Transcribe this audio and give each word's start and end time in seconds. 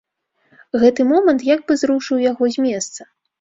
Гэты 0.83 1.05
момант 1.11 1.45
як 1.49 1.61
бы 1.67 1.77
зрушыў 1.83 2.23
яго 2.31 2.51
з 2.57 2.65
месца. 2.67 3.01